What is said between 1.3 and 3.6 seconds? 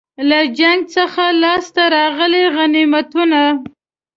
لاسته راغلي غنیمتونه.